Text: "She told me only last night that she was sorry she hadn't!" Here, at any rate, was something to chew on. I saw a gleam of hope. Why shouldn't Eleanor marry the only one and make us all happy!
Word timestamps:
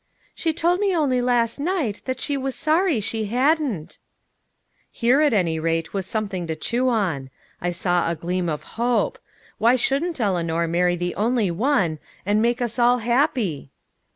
"She 0.33 0.51
told 0.51 0.79
me 0.79 0.95
only 0.95 1.21
last 1.21 1.59
night 1.59 2.01
that 2.05 2.19
she 2.19 2.35
was 2.35 2.55
sorry 2.55 2.99
she 3.01 3.25
hadn't!" 3.25 3.99
Here, 4.91 5.21
at 5.21 5.31
any 5.31 5.59
rate, 5.59 5.93
was 5.93 6.07
something 6.07 6.47
to 6.47 6.55
chew 6.55 6.89
on. 6.89 7.29
I 7.61 7.69
saw 7.69 8.09
a 8.09 8.15
gleam 8.15 8.49
of 8.49 8.63
hope. 8.81 9.19
Why 9.59 9.75
shouldn't 9.75 10.19
Eleanor 10.19 10.67
marry 10.67 10.95
the 10.95 11.13
only 11.13 11.51
one 11.51 11.99
and 12.25 12.41
make 12.41 12.63
us 12.63 12.79
all 12.79 12.97
happy! 12.97 13.69